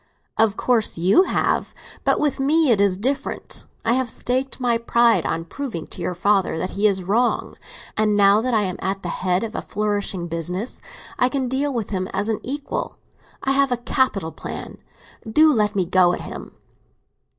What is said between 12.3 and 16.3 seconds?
equal. I have a capital plan—do let me go at